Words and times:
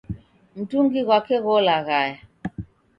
Mutungi 0.55 0.99
ghwake 1.05 1.35
gholaghaya. 1.45 2.17